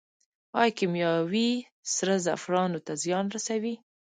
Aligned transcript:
آیا 0.59 0.71
کیمیاوي 0.77 1.49
سره 1.95 2.13
زعفرانو 2.25 2.79
ته 2.85 2.93
زیان 3.03 3.25
رسوي؟ 3.35 3.75